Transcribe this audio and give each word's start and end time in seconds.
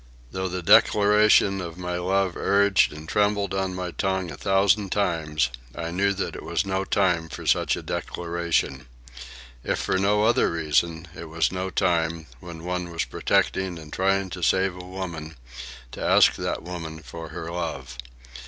Though 0.31 0.47
the 0.47 0.63
declaration 0.63 1.61
of 1.61 1.77
my 1.77 1.97
love 1.97 2.35
urged 2.35 2.91
and 2.91 3.07
trembled 3.07 3.53
on 3.53 3.75
my 3.75 3.91
tongue 3.91 4.31
a 4.31 4.35
thousand 4.35 4.91
times, 4.91 5.51
I 5.75 5.91
knew 5.91 6.11
that 6.13 6.35
it 6.35 6.41
was 6.41 6.65
no 6.65 6.83
time 6.85 7.29
for 7.29 7.45
such 7.45 7.75
a 7.75 7.83
declaration. 7.83 8.87
If 9.63 9.77
for 9.77 9.99
no 9.99 10.23
other 10.23 10.49
reason, 10.49 11.07
it 11.15 11.25
was 11.25 11.51
no 11.51 11.69
time, 11.69 12.25
when 12.39 12.63
one 12.63 12.89
was 12.89 13.05
protecting 13.05 13.77
and 13.77 13.93
trying 13.93 14.31
to 14.31 14.41
save 14.41 14.75
a 14.75 14.83
woman, 14.83 15.35
to 15.91 16.01
ask 16.01 16.33
that 16.33 16.63
woman 16.63 17.03
for 17.03 17.29
her 17.29 17.51
love. 17.51 17.95